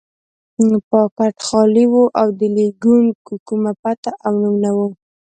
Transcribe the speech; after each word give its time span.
پاکټ 0.89 1.35
خالي 1.47 1.85
و 1.91 1.93
او 2.19 2.27
د 2.39 2.41
لېږونکي 2.55 3.35
کومه 3.47 3.71
پته 3.81 4.11
او 4.25 4.31
نوم 4.41 4.55
نه 4.63 4.71
و. 4.75 4.79